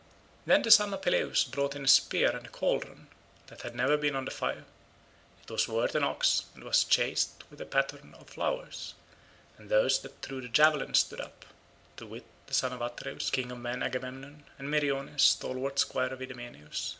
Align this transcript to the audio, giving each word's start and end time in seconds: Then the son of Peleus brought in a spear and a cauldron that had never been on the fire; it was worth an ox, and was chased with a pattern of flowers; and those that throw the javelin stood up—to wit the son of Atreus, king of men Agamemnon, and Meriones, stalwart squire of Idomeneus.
Then 0.47 0.63
the 0.63 0.71
son 0.71 0.95
of 0.95 1.03
Peleus 1.03 1.43
brought 1.43 1.75
in 1.75 1.83
a 1.83 1.87
spear 1.87 2.35
and 2.35 2.47
a 2.47 2.49
cauldron 2.49 3.05
that 3.45 3.61
had 3.61 3.75
never 3.75 3.97
been 3.97 4.15
on 4.15 4.25
the 4.25 4.31
fire; 4.31 4.65
it 5.43 5.51
was 5.51 5.67
worth 5.67 5.93
an 5.93 6.03
ox, 6.03 6.45
and 6.55 6.63
was 6.63 6.83
chased 6.83 7.43
with 7.51 7.61
a 7.61 7.67
pattern 7.67 8.15
of 8.17 8.27
flowers; 8.27 8.95
and 9.59 9.69
those 9.69 9.99
that 9.99 10.19
throw 10.23 10.41
the 10.41 10.47
javelin 10.49 10.95
stood 10.95 11.21
up—to 11.21 12.07
wit 12.07 12.25
the 12.47 12.55
son 12.55 12.73
of 12.73 12.81
Atreus, 12.81 13.29
king 13.29 13.51
of 13.51 13.59
men 13.59 13.83
Agamemnon, 13.83 14.45
and 14.57 14.71
Meriones, 14.71 15.21
stalwart 15.21 15.77
squire 15.77 16.11
of 16.13 16.19
Idomeneus. 16.19 16.89